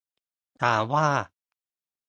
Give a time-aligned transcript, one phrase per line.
[0.61, 1.07] ถามว่า